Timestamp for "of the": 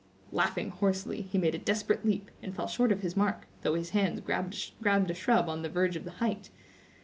5.95-6.11